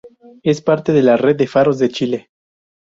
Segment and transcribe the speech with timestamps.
[0.41, 2.29] Es parte de la red de faros de Chile.